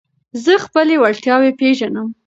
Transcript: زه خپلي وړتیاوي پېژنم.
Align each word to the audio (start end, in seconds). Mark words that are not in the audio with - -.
زه 0.43 0.53
خپلي 0.65 0.95
وړتیاوي 0.99 1.51
پېژنم. 1.59 2.07